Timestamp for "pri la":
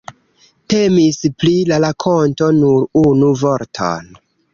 1.43-1.77